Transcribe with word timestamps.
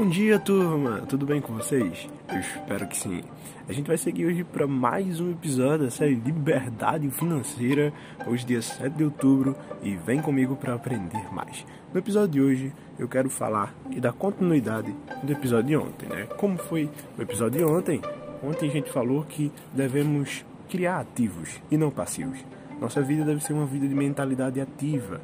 Bom 0.00 0.08
dia, 0.08 0.38
turma! 0.38 1.02
Tudo 1.06 1.26
bem 1.26 1.42
com 1.42 1.52
vocês? 1.52 2.08
Eu 2.26 2.40
espero 2.40 2.88
que 2.88 2.96
sim. 2.96 3.22
A 3.68 3.72
gente 3.74 3.86
vai 3.86 3.98
seguir 3.98 4.24
hoje 4.24 4.42
para 4.42 4.66
mais 4.66 5.20
um 5.20 5.30
episódio 5.30 5.84
da 5.84 5.90
série 5.90 6.14
Liberdade 6.14 7.10
Financeira, 7.10 7.92
hoje, 8.26 8.46
dia 8.46 8.62
7 8.62 8.96
de 8.96 9.04
outubro, 9.04 9.54
e 9.82 9.96
vem 9.96 10.22
comigo 10.22 10.56
para 10.56 10.72
aprender 10.72 11.30
mais. 11.30 11.66
No 11.92 12.00
episódio 12.00 12.28
de 12.28 12.40
hoje, 12.40 12.72
eu 12.98 13.06
quero 13.08 13.28
falar 13.28 13.74
e 13.90 14.00
dar 14.00 14.14
continuidade 14.14 14.90
do 15.22 15.32
episódio 15.32 15.66
de 15.66 15.76
ontem, 15.76 16.08
né? 16.08 16.26
Como 16.38 16.56
foi 16.56 16.88
o 17.18 17.20
episódio 17.20 17.58
de 17.58 17.64
ontem? 17.70 18.00
Ontem 18.42 18.70
a 18.70 18.72
gente 18.72 18.90
falou 18.90 19.22
que 19.24 19.52
devemos 19.70 20.46
criar 20.70 21.00
ativos 21.00 21.60
e 21.70 21.76
não 21.76 21.90
passivos. 21.90 22.38
Nossa 22.80 23.02
vida 23.02 23.22
deve 23.22 23.44
ser 23.44 23.52
uma 23.52 23.66
vida 23.66 23.86
de 23.86 23.94
mentalidade 23.94 24.62
ativa 24.62 25.20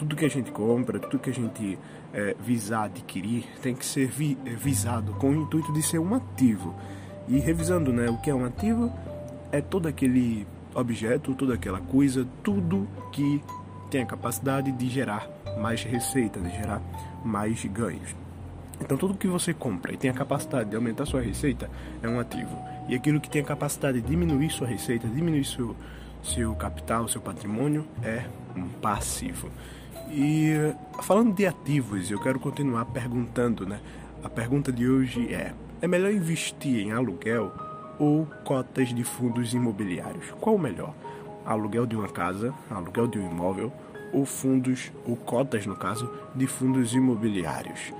tudo 0.00 0.16
que 0.16 0.24
a 0.24 0.30
gente 0.30 0.50
compra, 0.50 0.98
tudo 0.98 1.18
que 1.18 1.28
a 1.28 1.34
gente 1.34 1.78
é, 2.14 2.34
visar 2.40 2.84
adquirir, 2.84 3.44
tem 3.60 3.74
que 3.74 3.84
ser 3.84 4.08
vi, 4.08 4.38
é, 4.46 4.50
visado 4.50 5.12
com 5.16 5.28
o 5.28 5.34
intuito 5.34 5.70
de 5.74 5.82
ser 5.82 5.98
um 5.98 6.14
ativo. 6.14 6.74
E 7.28 7.38
revisando, 7.38 7.92
né, 7.92 8.08
o 8.08 8.16
que 8.16 8.30
é 8.30 8.34
um 8.34 8.46
ativo 8.46 8.90
é 9.52 9.60
todo 9.60 9.86
aquele 9.86 10.46
objeto, 10.74 11.34
toda 11.34 11.52
aquela 11.52 11.80
coisa, 11.80 12.26
tudo 12.42 12.88
que 13.12 13.44
tem 13.90 14.00
a 14.00 14.06
capacidade 14.06 14.72
de 14.72 14.88
gerar 14.88 15.28
mais 15.60 15.84
receita, 15.84 16.40
de 16.40 16.48
gerar 16.48 16.80
mais 17.22 17.62
ganhos. 17.66 18.16
Então 18.80 18.96
tudo 18.96 19.12
que 19.12 19.28
você 19.28 19.52
compra 19.52 19.92
e 19.92 19.98
tem 19.98 20.10
a 20.10 20.14
capacidade 20.14 20.70
de 20.70 20.76
aumentar 20.76 21.04
sua 21.04 21.20
receita 21.20 21.70
é 22.02 22.08
um 22.08 22.18
ativo. 22.18 22.56
E 22.88 22.94
aquilo 22.94 23.20
que 23.20 23.28
tem 23.28 23.42
a 23.42 23.44
capacidade 23.44 24.00
de 24.00 24.08
diminuir 24.08 24.48
sua 24.48 24.66
receita, 24.66 25.06
diminuir 25.06 25.44
seu, 25.44 25.76
seu 26.22 26.54
capital, 26.54 27.06
seu 27.06 27.20
patrimônio, 27.20 27.86
é 28.02 28.24
um 28.56 28.66
passivo. 28.66 29.50
E 30.08 30.74
falando 31.02 31.34
de 31.34 31.46
ativos, 31.46 32.10
eu 32.10 32.20
quero 32.20 32.40
continuar 32.40 32.84
perguntando, 32.86 33.66
né? 33.66 33.80
A 34.22 34.28
pergunta 34.28 34.72
de 34.72 34.88
hoje 34.88 35.32
é: 35.32 35.52
é 35.80 35.86
melhor 35.86 36.12
investir 36.12 36.86
em 36.86 36.92
aluguel 36.92 37.52
ou 37.98 38.26
cotas 38.44 38.88
de 38.88 39.04
fundos 39.04 39.54
imobiliários? 39.54 40.30
Qual 40.40 40.56
o 40.56 40.58
melhor? 40.58 40.94
Aluguel 41.44 41.86
de 41.86 41.96
uma 41.96 42.08
casa, 42.08 42.52
aluguel 42.70 43.06
de 43.06 43.18
um 43.18 43.30
imóvel 43.30 43.72
ou 44.12 44.26
fundos 44.26 44.90
ou 45.06 45.16
cotas 45.16 45.66
no 45.66 45.76
caso 45.76 46.10
de 46.34 46.46
fundos 46.46 46.94
imobiliários? 46.94 47.92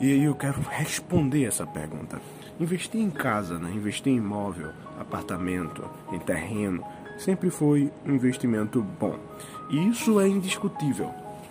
E 0.00 0.10
aí 0.10 0.24
eu 0.24 0.34
quero 0.34 0.60
responder 0.70 1.44
essa 1.44 1.66
pergunta. 1.66 2.20
Investir 2.58 3.00
em 3.00 3.10
casa, 3.10 3.58
né? 3.58 3.70
investir 3.70 4.12
em 4.12 4.16
imóvel, 4.16 4.70
apartamento, 4.98 5.84
em 6.12 6.18
terreno, 6.18 6.84
sempre 7.18 7.50
foi 7.50 7.90
um 8.06 8.14
investimento 8.14 8.82
bom. 8.98 9.18
E 9.68 9.88
isso 9.88 10.18
é 10.18 10.26
indiscutível. 10.26 11.10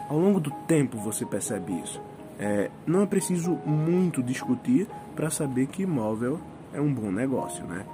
Ao 0.10 0.18
longo 0.18 0.40
do 0.40 0.50
tempo 0.68 0.98
você 0.98 1.24
percebe 1.24 1.72
isso. 1.84 2.02
É, 2.40 2.72
não 2.88 3.04
é 3.04 3.06
preciso 3.06 3.52
muito 3.66 4.24
discutir 4.24 4.88
para 5.16 5.30
saber 5.30 5.68
que 5.68 5.84
imóvel 5.84 6.40
é 6.74 6.82
um 6.82 6.92
bom 6.92 7.12
negócio, 7.12 7.64
né? 7.66 7.86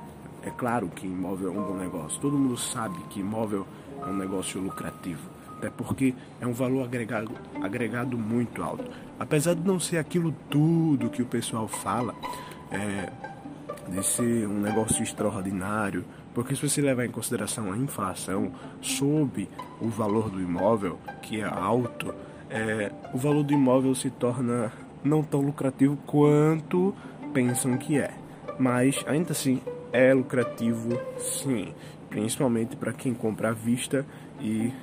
É 0.41 0.49
claro 0.49 0.87
que 0.87 1.05
imóvel 1.05 1.49
é 1.49 1.51
um 1.51 1.63
bom 1.63 1.75
negócio. 1.75 2.21
Todo 2.21 2.37
mundo 2.37 2.55
sabe 2.55 2.97
que 3.09 3.19
imóvel 3.19 3.67
é 4.01 4.05
um 4.05 4.15
negócio 4.15 4.61
lucrativo. 4.61 5.29
Até 5.57 5.69
porque 5.69 6.13
é 6.39 6.47
um 6.47 6.53
valor 6.53 6.85
agregado, 6.85 7.31
agregado 7.61 8.17
muito 8.17 8.63
alto. 8.63 8.85
Apesar 9.19 9.55
de 9.55 9.61
não 9.61 9.79
ser 9.79 9.97
aquilo 9.97 10.33
tudo 10.49 11.09
que 11.09 11.21
o 11.21 11.25
pessoal 11.25 11.67
fala, 11.67 12.13
é, 12.71 13.11
de 13.89 14.05
ser 14.05 14.47
um 14.47 14.61
negócio 14.61 15.03
extraordinário, 15.03 16.05
porque 16.35 16.53
se 16.53 16.67
você 16.67 16.81
levar 16.81 17.05
em 17.05 17.11
consideração 17.11 17.71
a 17.71 17.77
inflação 17.77 18.51
sob 18.81 19.47
o 19.79 19.87
valor 19.87 20.29
do 20.29 20.41
imóvel, 20.41 20.99
que 21.21 21.39
é 21.39 21.45
alto, 21.45 22.13
é, 22.49 22.91
o 23.13 23.17
valor 23.17 23.41
do 23.41 23.53
imóvel 23.53 23.95
se 23.95 24.09
torna 24.09 24.71
não 25.01 25.23
tão 25.23 25.39
lucrativo 25.39 25.97
quanto 26.05 26.93
pensam 27.33 27.77
que 27.77 27.97
é. 27.97 28.13
Mas 28.59 29.01
ainda 29.07 29.31
assim 29.31 29.61
é 29.93 30.13
lucrativo 30.13 30.99
sim, 31.17 31.73
principalmente 32.09 32.75
para 32.75 32.91
quem 32.91 33.13
compra 33.13 33.49
à 33.49 33.53
vista 33.53 34.05
e 34.41 34.73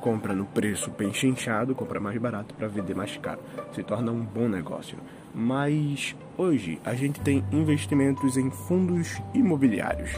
compra 0.00 0.34
no 0.34 0.46
preço 0.46 0.90
pechinchado, 0.90 1.76
compra 1.76 2.00
mais 2.00 2.20
barato 2.20 2.54
para 2.54 2.66
vender 2.66 2.94
mais 2.94 3.16
caro. 3.18 3.40
Se 3.72 3.84
torna 3.84 4.10
um 4.10 4.24
bom 4.24 4.48
negócio. 4.48 4.98
Mas 5.34 6.14
hoje 6.36 6.80
a 6.84 6.94
gente 6.94 7.20
tem 7.20 7.42
investimentos 7.52 8.36
em 8.36 8.50
fundos 8.50 9.20
imobiliários. 9.32 10.10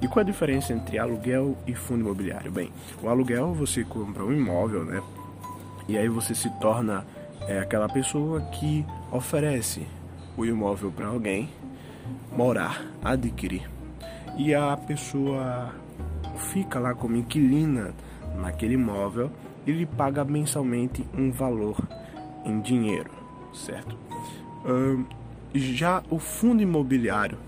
E 0.00 0.08
qual 0.08 0.22
a 0.22 0.26
diferença 0.26 0.72
entre 0.72 0.98
aluguel 0.98 1.56
e 1.66 1.74
fundo 1.74 2.00
imobiliário? 2.00 2.50
Bem, 2.50 2.70
o 3.02 3.08
aluguel 3.08 3.52
você 3.52 3.84
compra 3.84 4.24
um 4.24 4.32
imóvel, 4.32 4.84
né? 4.84 5.02
E 5.88 5.98
aí 5.98 6.08
você 6.08 6.34
se 6.34 6.48
torna 6.58 7.04
é, 7.46 7.58
aquela 7.58 7.88
pessoa 7.88 8.40
que 8.40 8.84
oferece 9.10 9.86
o 10.36 10.44
imóvel 10.44 10.90
para 10.90 11.08
alguém 11.08 11.50
morar, 12.34 12.82
adquirir. 13.04 13.68
E 14.36 14.54
a 14.54 14.76
pessoa 14.76 15.74
fica 16.52 16.78
lá 16.78 16.94
como 16.94 17.16
inquilina 17.16 17.92
naquele 18.36 18.74
imóvel 18.74 19.30
e 19.66 19.72
lhe 19.72 19.86
paga 19.86 20.24
mensalmente 20.24 21.06
um 21.16 21.30
valor 21.30 21.76
em 22.44 22.60
dinheiro, 22.60 23.10
certo? 23.52 23.96
Já 25.54 26.02
o 26.10 26.18
fundo 26.18 26.62
imobiliário 26.62 27.38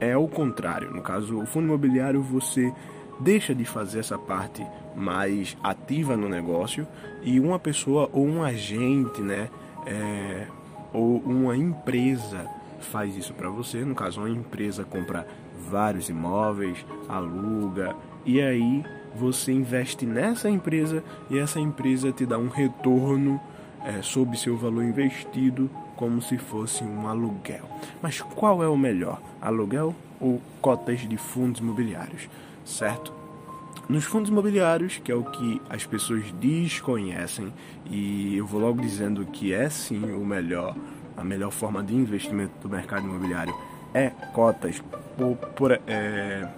é 0.00 0.16
o 0.16 0.28
contrário. 0.28 0.90
No 0.90 1.02
caso, 1.02 1.38
o 1.38 1.46
fundo 1.46 1.66
imobiliário 1.66 2.22
você 2.22 2.72
deixa 3.20 3.54
de 3.54 3.64
fazer 3.64 4.00
essa 4.00 4.18
parte 4.18 4.66
mais 4.94 5.56
ativa 5.62 6.16
no 6.16 6.28
negócio 6.28 6.86
e 7.22 7.40
uma 7.40 7.58
pessoa 7.58 8.08
ou 8.12 8.26
um 8.26 8.42
agente, 8.42 9.20
né, 9.20 9.48
é, 9.86 10.46
ou 10.92 11.18
uma 11.18 11.56
empresa 11.56 12.46
faz 12.80 13.16
isso 13.16 13.32
para 13.34 13.48
você. 13.48 13.84
No 13.84 13.94
caso, 13.94 14.20
uma 14.20 14.30
empresa 14.30 14.84
compra 14.84 15.26
vários 15.68 16.08
imóveis, 16.08 16.84
aluga 17.08 17.94
e 18.24 18.40
aí 18.40 18.84
você 19.14 19.52
investe 19.52 20.04
nessa 20.04 20.50
empresa 20.50 21.02
e 21.30 21.38
essa 21.38 21.58
empresa 21.58 22.12
te 22.12 22.26
dá 22.26 22.38
um 22.38 22.48
retorno 22.48 23.40
é, 23.86 24.02
sob 24.02 24.36
seu 24.36 24.56
valor 24.56 24.84
investido 24.84 25.70
como 25.94 26.20
se 26.20 26.36
fosse 26.36 26.84
um 26.84 27.06
aluguel. 27.06 27.64
Mas 28.02 28.20
qual 28.20 28.62
é 28.62 28.68
o 28.68 28.76
melhor, 28.76 29.20
aluguel 29.40 29.94
ou 30.20 30.42
cotas 30.60 31.00
de 31.08 31.16
fundos 31.16 31.60
imobiliários? 31.60 32.28
Certo? 32.64 33.12
Nos 33.88 34.04
fundos 34.04 34.28
imobiliários, 34.28 34.98
que 34.98 35.12
é 35.12 35.14
o 35.14 35.22
que 35.22 35.62
as 35.70 35.86
pessoas 35.86 36.24
desconhecem, 36.32 37.52
e 37.88 38.36
eu 38.36 38.44
vou 38.44 38.60
logo 38.60 38.80
dizendo 38.80 39.24
que 39.24 39.52
é 39.52 39.70
sim 39.70 40.02
o 40.12 40.26
melhor, 40.26 40.74
a 41.16 41.22
melhor 41.22 41.52
forma 41.52 41.82
de 41.84 41.94
investimento 41.94 42.52
do 42.60 42.68
mercado 42.68 43.06
imobiliário 43.06 43.54
é 43.94 44.10
cotas, 44.32 44.82
por, 45.16 45.36
por 45.36 45.72
é, 45.86 46.48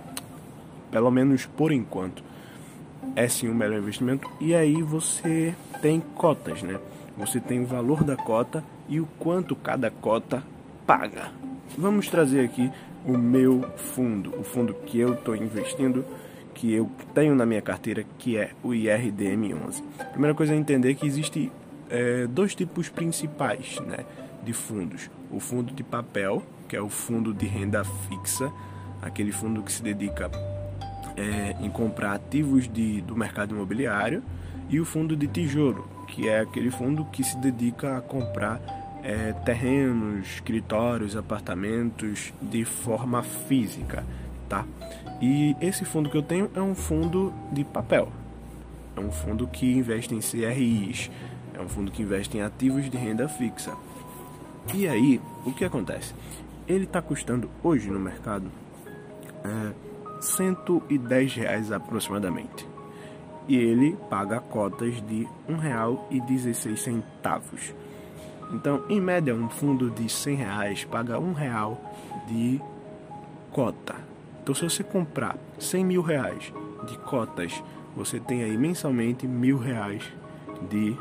pelo 0.90 1.10
menos 1.10 1.44
por 1.44 1.70
enquanto, 1.70 2.24
é 3.14 3.28
sim 3.28 3.48
o 3.48 3.54
melhor 3.54 3.78
investimento. 3.78 4.28
E 4.40 4.54
aí 4.54 4.82
você 4.82 5.54
tem 5.82 6.00
cotas, 6.00 6.62
né? 6.62 6.78
Você 7.18 7.40
tem 7.40 7.60
o 7.60 7.66
valor 7.66 8.04
da 8.04 8.16
cota 8.16 8.62
e 8.88 9.00
o 9.00 9.06
quanto 9.18 9.56
cada 9.56 9.90
cota 9.90 10.42
paga. 10.86 11.32
Vamos 11.76 12.08
trazer 12.08 12.44
aqui 12.44 12.70
o 13.04 13.18
meu 13.18 13.62
fundo, 13.76 14.32
o 14.38 14.44
fundo 14.44 14.72
que 14.72 15.00
eu 15.00 15.14
estou 15.14 15.34
investindo, 15.34 16.04
que 16.54 16.72
eu 16.72 16.88
tenho 17.12 17.34
na 17.34 17.44
minha 17.44 17.60
carteira, 17.60 18.04
que 18.18 18.36
é 18.36 18.52
o 18.62 18.68
IRDM11. 18.68 19.82
Primeira 20.12 20.34
coisa 20.34 20.54
é 20.54 20.56
entender 20.56 20.94
que 20.94 21.06
existe 21.06 21.50
é, 21.90 22.26
dois 22.28 22.54
tipos 22.54 22.88
principais 22.88 23.80
né, 23.80 24.04
de 24.44 24.52
fundos. 24.52 25.10
O 25.30 25.40
fundo 25.40 25.74
de 25.74 25.82
papel, 25.82 26.42
que 26.68 26.76
é 26.76 26.80
o 26.80 26.88
fundo 26.88 27.34
de 27.34 27.46
renda 27.46 27.82
fixa, 27.84 28.50
aquele 29.02 29.32
fundo 29.32 29.62
que 29.62 29.72
se 29.72 29.82
dedica 29.82 30.30
é, 31.16 31.56
em 31.60 31.68
comprar 31.68 32.12
ativos 32.12 32.68
de, 32.68 33.00
do 33.00 33.16
mercado 33.16 33.54
imobiliário, 33.54 34.22
e 34.68 34.78
o 34.78 34.84
fundo 34.84 35.16
de 35.16 35.26
tijolo, 35.26 35.97
que 36.08 36.28
é 36.28 36.40
aquele 36.40 36.70
fundo 36.70 37.04
que 37.06 37.22
se 37.22 37.36
dedica 37.38 37.96
a 37.96 38.00
comprar 38.00 38.60
é, 39.02 39.32
terrenos, 39.44 40.26
escritórios, 40.26 41.16
apartamentos 41.16 42.32
de 42.40 42.64
forma 42.64 43.22
física, 43.22 44.04
tá? 44.48 44.64
E 45.20 45.56
esse 45.60 45.84
fundo 45.84 46.10
que 46.10 46.16
eu 46.16 46.22
tenho 46.22 46.50
é 46.54 46.60
um 46.60 46.74
fundo 46.74 47.32
de 47.52 47.64
papel, 47.64 48.10
é 48.96 49.00
um 49.00 49.10
fundo 49.10 49.46
que 49.46 49.72
investe 49.72 50.14
em 50.14 50.20
CRIs, 50.20 51.10
é 51.54 51.60
um 51.60 51.68
fundo 51.68 51.90
que 51.90 52.02
investe 52.02 52.36
em 52.36 52.42
ativos 52.42 52.90
de 52.90 52.96
renda 52.96 53.28
fixa. 53.28 53.72
E 54.74 54.86
aí, 54.86 55.20
o 55.46 55.52
que 55.52 55.64
acontece? 55.64 56.14
Ele 56.66 56.84
está 56.84 57.00
custando 57.00 57.48
hoje 57.62 57.90
no 57.90 57.98
mercado 57.98 58.50
é, 59.44 59.72
110 60.20 61.34
reais 61.34 61.72
aproximadamente 61.72 62.66
e 63.48 63.56
ele 63.56 63.96
paga 64.10 64.38
cotas 64.38 64.94
de 65.06 65.26
R$ 65.48 65.54
1,16. 66.20 67.74
Então, 68.52 68.84
em 68.88 69.00
média, 69.00 69.34
um 69.34 69.48
fundo 69.48 69.90
de 69.90 70.08
100 70.08 70.36
reais 70.36 70.84
paga 70.84 71.18
um 71.18 71.32
real 71.32 71.80
de 72.28 72.60
cota. 73.50 73.96
Então, 74.42 74.54
se 74.54 74.62
você 74.62 74.84
comprar 74.84 75.36
100 75.58 75.84
mil 75.84 76.02
reais 76.02 76.52
de 76.86 76.96
cotas, 76.98 77.62
você 77.96 78.20
tem 78.20 78.44
aí 78.44 78.56
mensalmente 78.56 79.26
mil 79.26 79.58
reais 79.58 80.02
de 80.70 80.96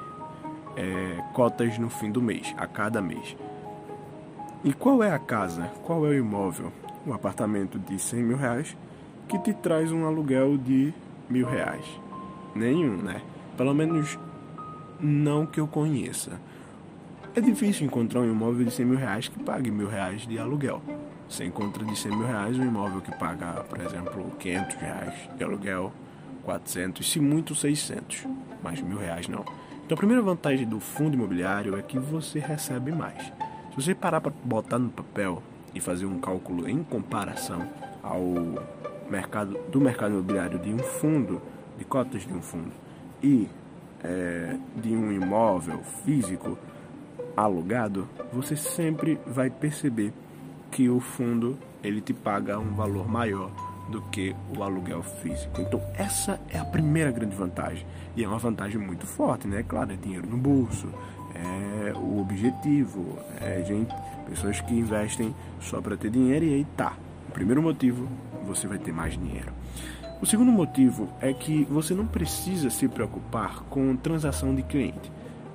é, 0.76 1.22
cotas 1.34 1.78
no 1.78 1.90
fim 1.90 2.12
do 2.12 2.22
mês, 2.22 2.54
a 2.58 2.66
cada 2.66 3.02
mês. 3.02 3.36
E 4.64 4.74
qual 4.74 5.04
é 5.04 5.12
a 5.12 5.20
casa, 5.20 5.72
qual 5.84 6.06
é 6.06 6.10
o 6.10 6.14
imóvel, 6.14 6.72
um 7.06 7.14
apartamento 7.14 7.78
de 7.78 8.00
100 8.00 8.24
mil 8.24 8.38
reais 8.38 8.76
que 9.28 9.38
te 9.40 9.54
traz 9.54 9.92
um 9.92 10.06
aluguel 10.06 10.58
de 10.58 10.94
mil 11.30 11.46
reais? 11.46 11.86
Nenhum, 12.56 12.98
né? 12.98 13.22
Pelo 13.56 13.74
menos 13.74 14.18
não 15.00 15.46
que 15.46 15.60
eu 15.60 15.68
conheça. 15.68 16.40
É 17.36 17.42
difícil 17.42 17.86
encontrar 17.86 18.22
um 18.22 18.32
imóvel 18.32 18.66
de 18.66 18.72
100 18.72 18.86
mil 18.86 18.98
reais 18.98 19.28
que 19.28 19.38
pague 19.44 19.70
mil 19.70 19.88
reais 19.88 20.26
de 20.26 20.40
aluguel. 20.40 20.82
Você 21.30 21.46
encontra 21.46 21.86
de 21.86 21.96
100 21.96 22.18
mil 22.18 22.26
reais 22.26 22.58
um 22.58 22.64
imóvel 22.64 23.02
que 23.02 23.12
paga, 23.16 23.64
por 23.64 23.80
exemplo, 23.80 24.32
500 24.40 24.76
reais 24.76 25.14
de 25.38 25.44
aluguel, 25.44 25.94
400, 26.44 27.12
se 27.12 27.20
muito 27.20 27.54
600, 27.54 28.26
mas 28.64 28.82
mil 28.82 28.98
reais 28.98 29.28
não. 29.28 29.46
Então 29.86 29.96
a 29.96 29.98
primeira 29.98 30.22
vantagem 30.22 30.66
do 30.66 30.80
fundo 30.80 31.16
imobiliário 31.16 31.78
é 31.78 31.82
que 31.82 32.00
você 32.00 32.40
recebe 32.40 32.92
mais. 32.92 33.22
Se 33.70 33.76
você 33.76 33.94
parar 33.94 34.22
para 34.22 34.34
botar 34.44 34.80
no 34.80 34.90
papel 34.90 35.44
e 35.76 35.80
fazer 35.80 36.06
um 36.06 36.20
cálculo 36.20 36.68
em 36.68 36.82
comparação 36.82 37.70
ao 38.02 38.20
mercado 39.10 39.60
do 39.70 39.80
mercado 39.80 40.14
imobiliário 40.14 40.58
de 40.58 40.74
um 40.74 40.80
fundo, 40.80 41.42
de 41.78 41.86
cotas 41.86 42.26
de 42.26 42.34
um 42.34 42.42
fundo 42.42 42.72
e 43.22 43.48
é, 44.04 44.56
de 44.76 44.96
um 44.96 45.12
imóvel 45.12 45.80
físico, 46.06 46.58
alugado, 47.36 48.08
você 48.32 48.56
sempre 48.56 49.20
vai 49.26 49.50
perceber 49.50 50.14
que 50.72 50.90
o 50.90 51.00
fundo 51.00 51.58
ele 51.84 52.02
te 52.02 52.14
paga 52.14 52.60
um 52.60 52.74
valor 52.74 53.08
maior 53.08 53.52
do 53.90 54.02
que 54.02 54.36
o 54.56 54.64
aluguel 54.64 55.02
físico. 55.02 55.62
Então 55.62 55.82
essa 55.94 56.40
é 56.50 56.58
a 56.58 56.66
primeira 56.66 57.12
grande 57.12 57.36
vantagem 57.36 57.86
e 58.16 58.24
é 58.24 58.28
uma 58.28 58.38
vantagem 58.38 58.80
muito 58.80 59.06
forte, 59.06 59.48
né? 59.48 59.64
Claro, 59.68 59.94
é 59.94 59.96
dinheiro 59.96 60.28
no 60.28 60.38
bolso, 60.38 60.90
é 61.34 61.94
o 61.94 62.20
objetivo, 62.20 63.18
é 63.40 63.64
gente, 63.66 63.94
pessoas 64.28 64.60
que 64.62 64.74
investem 64.74 65.34
só 65.62 65.82
para 65.82 65.96
ter 65.96 66.10
dinheiro 66.10 66.46
e 66.46 66.54
aí 66.56 66.68
tá. 66.76 66.94
O 67.30 67.32
primeiro 67.32 67.62
motivo, 67.62 68.08
você 68.46 68.68
vai 68.68 68.78
ter 68.78 68.92
mais 68.92 69.14
dinheiro. 69.18 69.52
O 70.20 70.26
segundo 70.26 70.52
motivo 70.52 71.08
é 71.22 71.32
que 71.32 71.64
você 71.66 71.94
não 71.94 72.08
precisa 72.08 72.72
se 72.72 72.88
preocupar 72.88 73.60
com 73.70 73.96
transação 73.96 74.56
de 74.56 74.64
cliente. 74.64 75.12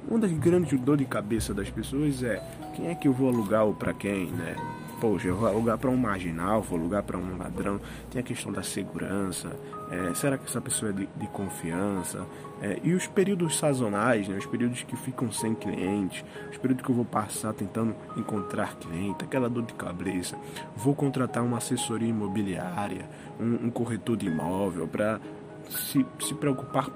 Uma 0.08 0.20
das 0.20 0.30
grandes 0.30 0.78
dor 0.80 0.96
de 0.96 1.04
cabeça 1.04 1.52
das 1.52 1.68
pessoas 1.68 2.22
é 2.22 2.40
quem 2.74 2.86
é 2.86 2.94
que 2.94 3.08
eu 3.08 3.12
vou 3.12 3.28
alugar 3.28 3.64
ou 3.64 3.74
para 3.74 3.92
quem, 3.92 4.26
né? 4.26 4.54
Poxa, 5.02 5.26
eu 5.26 5.34
vou 5.34 5.48
alugar 5.48 5.76
para 5.78 5.90
um 5.90 5.96
marginal, 5.96 6.62
vou 6.62 6.78
alugar 6.78 7.02
para 7.02 7.18
um 7.18 7.36
ladrão. 7.36 7.80
Tem 8.08 8.20
a 8.20 8.22
questão 8.22 8.52
da 8.52 8.62
segurança. 8.62 9.50
É, 9.90 10.14
será 10.14 10.38
que 10.38 10.44
essa 10.44 10.60
pessoa 10.60 10.92
é 10.92 10.94
de, 10.94 11.08
de 11.16 11.26
confiança? 11.26 12.24
É, 12.62 12.78
e 12.84 12.94
os 12.94 13.08
períodos 13.08 13.58
sazonais, 13.58 14.28
né? 14.28 14.38
os 14.38 14.46
períodos 14.46 14.84
que 14.84 14.94
ficam 14.94 15.32
sem 15.32 15.56
clientes, 15.56 16.24
os 16.52 16.56
períodos 16.56 16.84
que 16.84 16.92
eu 16.92 16.94
vou 16.94 17.04
passar 17.04 17.52
tentando 17.52 17.96
encontrar 18.16 18.76
cliente, 18.76 19.24
aquela 19.24 19.50
dor 19.50 19.64
de 19.64 19.74
cabeça. 19.74 20.38
Vou 20.76 20.94
contratar 20.94 21.42
uma 21.42 21.58
assessoria 21.58 22.08
imobiliária, 22.08 23.04
um, 23.40 23.66
um 23.66 23.70
corretor 23.72 24.16
de 24.16 24.28
imóvel 24.28 24.86
para 24.86 25.20
se, 25.68 26.06
se 26.20 26.32
preocupar 26.32 26.88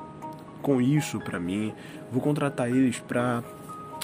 com 0.62 0.80
isso 0.80 1.18
para 1.18 1.40
mim, 1.40 1.74
vou 2.12 2.22
contratar 2.22 2.68
eles 2.68 3.00
para 3.00 3.42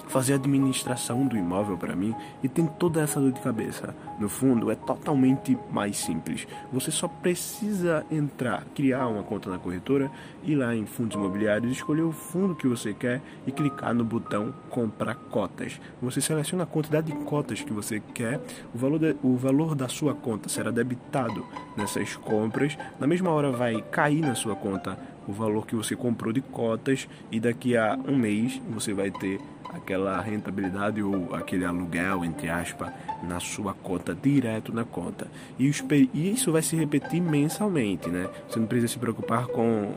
fazer 0.09 0.35
a 0.35 0.37
administração 0.37 1.27
do 1.27 1.37
imóvel 1.37 1.77
para 1.79 1.97
mim 1.97 2.15
e 2.43 2.49
tem 2.49 2.67
toda 2.67 3.01
essa 3.01 3.21
dor 3.21 3.33
de 3.33 3.41
cabeça. 3.41 3.95
No 4.19 4.29
fundo, 4.29 4.71
é 4.71 4.75
totalmente 4.75 5.57
mais 5.71 5.97
simples. 5.97 6.47
Você 6.73 6.91
só 6.91 7.09
precisa 7.09 8.05
entrar, 8.11 8.65
criar 8.75 9.09
uma 9.09 9.23
conta 9.23 9.51
na 9.51 9.59
corretora, 9.59 10.11
ir 10.45 10.55
lá 10.55 10.75
em 10.75 10.85
fundos 10.85 11.17
imobiliários, 11.17 11.73
escolher 11.73 12.03
o 12.03 12.13
fundo 12.13 12.55
que 12.55 12.69
você 12.69 12.93
quer 12.93 13.23
e 13.47 13.53
clicar 13.53 13.95
no 13.95 14.05
botão 14.05 14.55
comprar 14.69 15.15
cotas. 15.15 15.81
Você 16.01 16.21
seleciona 16.21 16.65
a 16.65 16.67
quantidade 16.67 17.11
de 17.11 17.19
cotas 17.25 17.63
que 17.63 17.73
você 17.73 18.01
quer, 18.15 18.41
o 18.75 18.79
valor, 18.79 18.99
de, 18.99 19.17
o 19.23 19.37
valor 19.37 19.75
da 19.75 19.89
sua 19.89 20.15
conta 20.15 20.49
será 20.49 20.71
debitado 20.71 21.45
nessas 21.77 22.17
compras, 22.17 22.77
na 23.01 23.07
mesma 23.07 23.31
hora 23.31 23.51
vai 23.51 23.81
cair 23.91 24.21
na 24.21 24.35
sua 24.35 24.55
conta 24.55 24.99
o 25.27 25.33
valor 25.33 25.67
que 25.67 25.77
você 25.77 25.95
comprou 25.95 26.33
de 26.33 26.41
cotas 26.41 27.09
e 27.31 27.39
daqui 27.39 27.77
a 27.77 27.99
um 28.07 28.17
mês 28.17 28.61
você 28.69 28.93
vai 28.93 29.11
ter 29.11 29.41
aquela 29.73 30.21
rentabilidade 30.21 31.03
ou 31.03 31.35
aquele 31.35 31.65
aluguel, 31.65 32.25
entre 32.25 32.49
aspas, 32.49 32.91
na 33.23 33.41
sua 33.41 33.75
conta, 33.75 34.15
direto 34.15 34.73
na 34.73 34.85
conta. 34.85 35.27
E, 35.59 35.69
isso 36.15 36.53
vai 36.53 36.63
se 36.63 36.77
repetir 36.77 37.21
mensalmente, 37.21 38.09
né? 38.09 38.29
Você 38.49 38.59
não 38.59 38.67
precisa 38.67 38.93
se 38.93 38.99
preocupar 38.99 39.47
com 39.47 39.95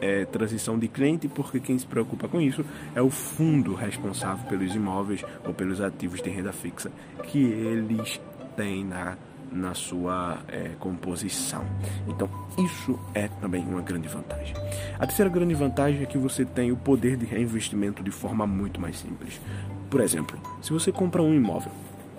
é, 0.00 0.24
transição 0.24 0.78
de 0.78 0.88
cliente, 0.88 1.28
porque 1.28 1.60
quem 1.60 1.78
se 1.78 1.86
preocupa 1.86 2.28
com 2.28 2.40
isso 2.40 2.64
é 2.94 3.02
o 3.02 3.10
fundo 3.10 3.74
responsável 3.74 4.46
pelos 4.48 4.74
imóveis 4.74 5.24
ou 5.44 5.54
pelos 5.54 5.80
ativos 5.80 6.20
de 6.20 6.30
renda 6.30 6.52
fixa 6.52 6.90
que 7.24 7.42
eles 7.42 8.20
têm 8.56 8.84
na 8.84 9.16
na 9.54 9.72
sua 9.72 10.38
é, 10.48 10.70
composição. 10.78 11.64
Então, 12.08 12.28
isso 12.58 12.98
é 13.14 13.28
também 13.40 13.64
uma 13.64 13.80
grande 13.80 14.08
vantagem. 14.08 14.54
A 14.98 15.06
terceira 15.06 15.30
grande 15.30 15.54
vantagem 15.54 16.02
é 16.02 16.06
que 16.06 16.18
você 16.18 16.44
tem 16.44 16.72
o 16.72 16.76
poder 16.76 17.16
de 17.16 17.24
reinvestimento 17.24 18.02
de 18.02 18.10
forma 18.10 18.46
muito 18.46 18.80
mais 18.80 18.98
simples. 18.98 19.40
Por 19.88 20.00
exemplo, 20.00 20.38
se 20.60 20.72
você 20.72 20.90
compra 20.90 21.22
um 21.22 21.32
imóvel 21.32 21.70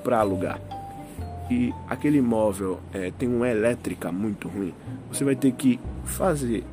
para 0.04 0.20
alugar 0.20 0.60
e 1.50 1.74
aquele 1.88 2.20
imóvel 2.20 2.80
é, 2.94 3.12
tem 3.12 3.28
uma 3.28 3.50
elétrica 3.50 4.12
muito 4.12 4.48
ruim, 4.48 4.74
você 5.12 5.24
vai 5.24 5.36
ter 5.36 5.52
que 5.52 5.80
fazer 6.06 6.64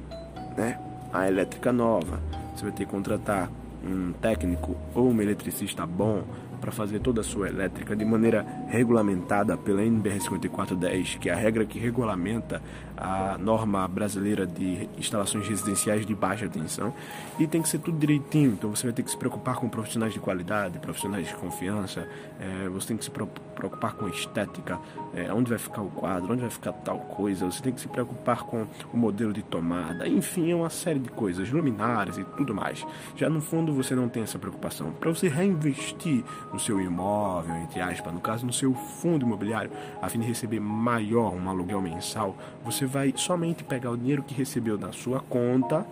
né, 0.56 0.78
a 1.12 1.26
elétrica 1.26 1.72
nova, 1.72 2.20
você 2.54 2.64
vai 2.64 2.72
ter 2.72 2.84
que 2.84 2.90
contratar 2.90 3.50
um 3.84 4.12
técnico 4.12 4.76
ou 4.94 5.10
um 5.10 5.20
eletricista 5.20 5.84
bom 5.84 6.22
para 6.62 6.70
fazer 6.70 7.00
toda 7.00 7.22
a 7.22 7.24
sua 7.24 7.48
elétrica 7.48 7.96
de 7.96 8.04
maneira 8.04 8.46
regulamentada 8.68 9.56
pela 9.56 9.82
NBR 9.82 10.20
5410, 10.20 11.16
que 11.16 11.28
é 11.28 11.32
a 11.32 11.36
regra 11.36 11.66
que 11.66 11.76
regulamenta 11.76 12.62
a 12.96 13.36
norma 13.36 13.86
brasileira 13.88 14.46
de 14.46 14.88
instalações 14.96 15.48
residenciais 15.48 16.06
de 16.06 16.14
baixa 16.14 16.48
tensão, 16.48 16.94
e 17.36 17.48
tem 17.48 17.60
que 17.60 17.68
ser 17.68 17.80
tudo 17.80 17.98
direitinho. 17.98 18.52
Então 18.52 18.70
você 18.70 18.84
vai 18.84 18.92
ter 18.92 19.02
que 19.02 19.10
se 19.10 19.16
preocupar 19.16 19.56
com 19.56 19.68
profissionais 19.68 20.12
de 20.12 20.20
qualidade, 20.20 20.78
profissionais 20.78 21.26
de 21.26 21.34
confiança, 21.34 22.06
é, 22.38 22.68
você 22.68 22.88
tem 22.88 22.96
que 22.96 23.04
se 23.04 23.10
preocupar 23.10 23.94
com 23.94 24.08
estética, 24.08 24.78
é, 25.14 25.32
onde 25.32 25.50
vai 25.50 25.58
ficar 25.58 25.82
o 25.82 25.90
quadro, 25.90 26.32
onde 26.32 26.42
vai 26.42 26.50
ficar 26.50 26.72
tal 26.72 26.98
coisa, 27.00 27.46
você 27.46 27.60
tem 27.60 27.72
que 27.72 27.80
se 27.80 27.88
preocupar 27.88 28.44
com 28.44 28.66
o 28.92 28.96
modelo 28.96 29.32
de 29.32 29.42
tomada, 29.42 30.06
enfim, 30.06 30.52
é 30.52 30.54
uma 30.54 30.70
série 30.70 31.00
de 31.00 31.08
coisas, 31.08 31.50
luminárias 31.50 32.18
e 32.18 32.24
tudo 32.24 32.54
mais. 32.54 32.86
Já 33.16 33.28
no 33.28 33.40
fundo 33.40 33.72
você 33.72 33.96
não 33.96 34.08
tem 34.08 34.22
essa 34.22 34.38
preocupação. 34.38 34.92
Para 34.92 35.10
você 35.12 35.26
reinvestir 35.26 36.22
no 36.52 36.60
seu 36.60 36.80
imóvel, 36.80 37.56
entre 37.56 37.80
aspas, 37.80 38.12
no 38.12 38.20
caso 38.20 38.44
no 38.44 38.52
seu 38.52 38.74
fundo 38.74 39.24
imobiliário, 39.24 39.70
a 40.00 40.08
fim 40.08 40.20
de 40.20 40.26
receber 40.26 40.60
maior 40.60 41.34
um 41.34 41.48
aluguel 41.48 41.80
mensal, 41.80 42.36
você 42.64 42.84
vai 42.84 43.12
somente 43.16 43.64
pegar 43.64 43.90
o 43.90 43.96
dinheiro 43.96 44.22
que 44.22 44.34
recebeu 44.34 44.76
na 44.76 44.92
sua 44.92 45.20
conta 45.20 45.86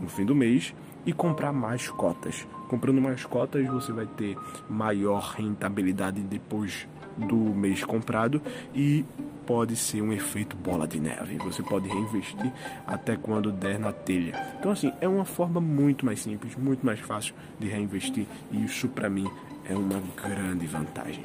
no 0.00 0.08
fim 0.08 0.24
do 0.24 0.34
mês 0.34 0.74
e 1.04 1.12
comprar 1.12 1.52
mais 1.52 1.88
cotas. 1.88 2.46
Comprando 2.68 3.00
mais 3.00 3.24
cotas, 3.24 3.66
você 3.66 3.92
vai 3.92 4.06
ter 4.06 4.36
maior 4.68 5.34
rentabilidade 5.36 6.20
depois 6.20 6.86
do 7.16 7.36
mês 7.36 7.84
comprado 7.84 8.40
e 8.74 9.04
pode 9.46 9.74
ser 9.74 10.00
um 10.00 10.12
efeito 10.12 10.56
bola 10.56 10.86
de 10.86 11.00
neve. 11.00 11.36
Você 11.38 11.62
pode 11.62 11.88
reinvestir 11.88 12.52
até 12.86 13.16
quando 13.16 13.50
der 13.50 13.78
na 13.78 13.92
telha. 13.92 14.54
Então 14.58 14.70
assim, 14.70 14.92
é 15.00 15.08
uma 15.08 15.24
forma 15.24 15.60
muito 15.60 16.06
mais 16.06 16.20
simples, 16.20 16.54
muito 16.56 16.86
mais 16.86 17.00
fácil 17.00 17.34
de 17.58 17.68
reinvestir 17.68 18.26
e 18.52 18.64
isso 18.64 18.88
para 18.88 19.10
mim 19.10 19.28
é 19.70 19.76
uma 19.76 20.02
grande 20.20 20.66
vantagem. 20.66 21.24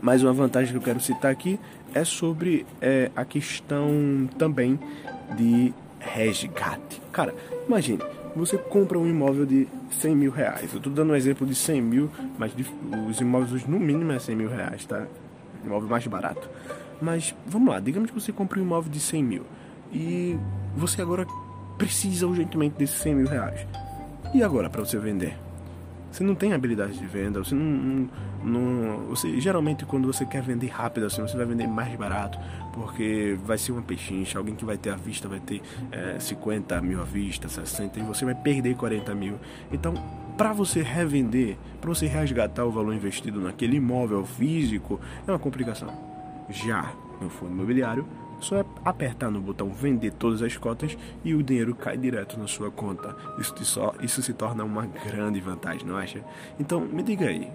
Mais 0.00 0.22
uma 0.22 0.32
vantagem 0.32 0.72
que 0.72 0.78
eu 0.78 0.82
quero 0.82 1.00
citar 1.00 1.30
aqui 1.30 1.60
é 1.94 2.04
sobre 2.04 2.66
é, 2.80 3.10
a 3.14 3.24
questão 3.24 4.28
também 4.36 4.78
de 5.36 5.72
resgate. 6.00 7.00
Cara, 7.12 7.32
imagine, 7.68 8.02
você 8.34 8.58
compra 8.58 8.98
um 8.98 9.06
imóvel 9.06 9.46
de 9.46 9.68
100 10.00 10.16
mil 10.16 10.32
reais. 10.32 10.72
Eu 10.72 10.78
estou 10.78 10.92
dando 10.92 11.12
um 11.12 11.14
exemplo 11.14 11.46
de 11.46 11.54
100 11.54 11.80
mil, 11.80 12.10
mas 12.36 12.52
os 13.08 13.20
imóveis 13.20 13.64
no 13.64 13.78
mínimo 13.78 14.10
é 14.10 14.18
100 14.18 14.34
mil 14.34 14.48
reais, 14.48 14.84
tá? 14.84 15.06
Imóvel 15.64 15.88
mais 15.88 16.04
barato. 16.08 16.50
Mas 17.00 17.34
vamos 17.46 17.72
lá, 17.72 17.78
digamos 17.78 18.10
que 18.10 18.20
você 18.20 18.32
compra 18.32 18.58
um 18.58 18.62
imóvel 18.62 18.90
de 18.90 18.98
100 18.98 19.22
mil 19.22 19.42
e 19.92 20.36
você 20.76 21.00
agora 21.00 21.26
precisa 21.78 22.26
urgentemente 22.26 22.76
desses 22.76 22.96
100 22.96 23.14
mil 23.14 23.26
reais. 23.28 23.66
E 24.34 24.42
agora 24.42 24.68
para 24.68 24.84
você 24.84 24.98
vender? 24.98 25.36
Você 26.12 26.22
não 26.22 26.34
tem 26.34 26.52
habilidade 26.52 26.98
de 26.98 27.06
venda, 27.06 27.42
você 27.42 27.54
não, 27.54 28.08
não, 28.44 29.06
você 29.06 29.40
geralmente 29.40 29.86
quando 29.86 30.06
você 30.06 30.26
quer 30.26 30.42
vender 30.42 30.66
rápido 30.66 31.06
assim, 31.06 31.22
você 31.22 31.34
vai 31.38 31.46
vender 31.46 31.66
mais 31.66 31.94
barato, 31.96 32.38
porque 32.74 33.38
vai 33.42 33.56
ser 33.56 33.72
uma 33.72 33.80
pechincha, 33.80 34.38
alguém 34.38 34.54
que 34.54 34.64
vai 34.64 34.76
ter 34.76 34.90
à 34.90 34.94
vista 34.94 35.26
vai 35.26 35.40
ter 35.40 35.62
é, 35.90 36.20
50 36.20 36.78
mil 36.82 37.00
à 37.00 37.04
vista, 37.04 37.48
60 37.48 37.98
e 37.98 38.02
você 38.02 38.26
vai 38.26 38.34
perder 38.34 38.76
40 38.76 39.14
mil. 39.14 39.38
Então, 39.72 39.94
para 40.36 40.52
você 40.52 40.82
revender, 40.82 41.56
para 41.80 41.88
você 41.88 42.06
resgatar 42.06 42.66
o 42.66 42.70
valor 42.70 42.94
investido 42.94 43.40
naquele 43.40 43.78
imóvel 43.78 44.26
físico, 44.26 45.00
é 45.26 45.30
uma 45.30 45.38
complicação. 45.38 45.88
Já 46.50 46.92
no 47.22 47.30
fundo 47.30 47.52
imobiliário, 47.52 48.06
só 48.42 48.56
é 48.56 48.64
apertar 48.84 49.30
no 49.30 49.40
botão 49.40 49.70
vender 49.70 50.12
todas 50.12 50.42
as 50.42 50.56
cotas 50.56 50.96
e 51.24 51.34
o 51.34 51.42
dinheiro 51.42 51.74
cai 51.74 51.96
direto 51.96 52.38
na 52.38 52.46
sua 52.46 52.70
conta. 52.70 53.16
Isso, 53.38 53.54
só, 53.64 53.94
isso 54.00 54.22
se 54.22 54.32
torna 54.32 54.64
uma 54.64 54.86
grande 54.86 55.40
vantagem, 55.40 55.86
não 55.86 55.96
acha? 55.96 56.22
Então 56.58 56.80
me 56.80 57.02
diga 57.02 57.26
aí, 57.26 57.50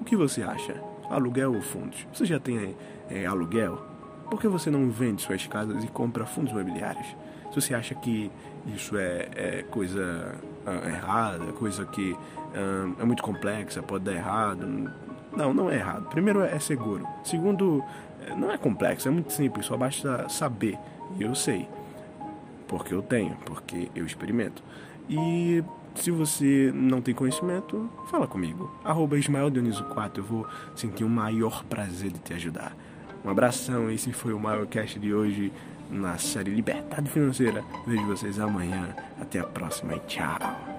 o 0.00 0.04
que 0.04 0.16
você 0.16 0.42
acha? 0.42 0.80
Aluguel 1.08 1.54
ou 1.54 1.62
fundos? 1.62 2.06
Você 2.12 2.24
já 2.24 2.40
tem 2.40 2.76
é, 3.08 3.26
aluguel? 3.26 3.80
Por 4.28 4.40
que 4.40 4.48
você 4.48 4.70
não 4.70 4.90
vende 4.90 5.22
suas 5.22 5.46
casas 5.46 5.84
e 5.84 5.88
compra 5.88 6.26
fundos 6.26 6.52
imobiliários? 6.52 7.06
Se 7.50 7.60
você 7.60 7.74
acha 7.74 7.94
que 7.94 8.30
isso 8.66 8.96
é, 8.96 9.28
é 9.34 9.62
coisa 9.70 10.34
uh, 10.66 10.88
errada, 10.88 11.52
coisa 11.52 11.84
que 11.84 12.12
uh, 12.12 12.96
é 13.00 13.04
muito 13.04 13.22
complexa, 13.22 13.82
pode 13.82 14.04
dar 14.04 14.14
errado. 14.14 14.66
Não, 15.36 15.52
não 15.52 15.70
é 15.70 15.76
errado. 15.76 16.08
Primeiro, 16.08 16.42
é 16.42 16.58
seguro. 16.58 17.06
Segundo, 17.22 17.82
não 18.36 18.50
é 18.50 18.58
complexo, 18.58 19.08
é 19.08 19.10
muito 19.10 19.32
simples, 19.32 19.66
só 19.66 19.76
basta 19.76 20.28
saber. 20.28 20.78
E 21.18 21.22
eu 21.22 21.34
sei. 21.34 21.68
Porque 22.66 22.94
eu 22.94 23.02
tenho, 23.02 23.36
porque 23.44 23.88
eu 23.94 24.06
experimento. 24.06 24.62
E 25.08 25.62
se 25.94 26.10
você 26.10 26.72
não 26.74 27.00
tem 27.00 27.14
conhecimento, 27.14 27.88
fala 28.10 28.26
comigo. 28.26 28.70
Arroba 28.84 29.18
Ismael 29.18 29.50
Dioniso 29.50 29.84
4, 29.84 30.22
eu 30.22 30.26
vou 30.26 30.46
sentir 30.74 31.04
o 31.04 31.08
maior 31.08 31.64
prazer 31.64 32.10
de 32.10 32.18
te 32.18 32.32
ajudar. 32.34 32.76
Um 33.24 33.30
abração, 33.30 33.90
esse 33.90 34.12
foi 34.12 34.32
o 34.32 34.40
maior 34.40 34.66
cast 34.66 34.98
de 34.98 35.14
hoje 35.14 35.52
na 35.90 36.18
série 36.18 36.50
Liberdade 36.50 37.08
Financeira. 37.08 37.64
Vejo 37.86 38.06
vocês 38.06 38.38
amanhã. 38.38 38.94
Até 39.20 39.40
a 39.40 39.44
próxima 39.44 39.94
e 39.94 40.00
tchau. 40.00 40.73